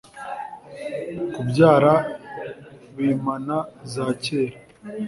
[1.33, 1.93] Kubyara
[2.97, 3.55] bimana
[3.91, 4.57] za kera